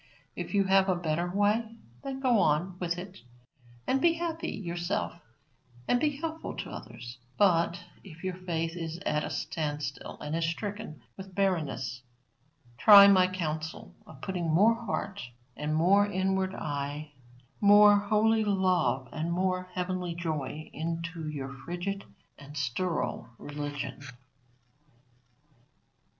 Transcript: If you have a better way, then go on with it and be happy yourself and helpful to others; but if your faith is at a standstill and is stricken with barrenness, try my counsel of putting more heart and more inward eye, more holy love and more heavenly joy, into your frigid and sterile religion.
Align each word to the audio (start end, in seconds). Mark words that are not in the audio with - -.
If 0.35 0.55
you 0.55 0.63
have 0.63 0.89
a 0.89 0.95
better 0.95 1.29
way, 1.29 1.75
then 2.03 2.21
go 2.21 2.39
on 2.39 2.75
with 2.79 2.97
it 2.97 3.19
and 3.85 4.01
be 4.01 4.13
happy 4.13 4.49
yourself 4.49 5.13
and 5.87 6.01
helpful 6.01 6.55
to 6.57 6.71
others; 6.71 7.19
but 7.37 7.79
if 8.03 8.23
your 8.23 8.33
faith 8.33 8.75
is 8.75 8.97
at 9.05 9.23
a 9.23 9.29
standstill 9.29 10.17
and 10.19 10.35
is 10.35 10.47
stricken 10.49 11.03
with 11.17 11.35
barrenness, 11.35 12.01
try 12.79 13.05
my 13.07 13.27
counsel 13.27 13.93
of 14.07 14.21
putting 14.21 14.49
more 14.49 14.73
heart 14.73 15.21
and 15.55 15.75
more 15.75 16.07
inward 16.07 16.55
eye, 16.55 17.11
more 17.59 17.95
holy 17.97 18.43
love 18.43 19.07
and 19.11 19.31
more 19.31 19.69
heavenly 19.75 20.15
joy, 20.15 20.67
into 20.73 21.29
your 21.29 21.53
frigid 21.53 22.05
and 22.39 22.57
sterile 22.57 23.29
religion. 23.37 24.01